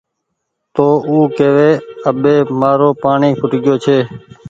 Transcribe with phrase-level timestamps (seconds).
[0.75, 1.69] تو او ڪيوي
[2.09, 3.97] اٻي مآرو پآڻيٚ کٽگيو ڇي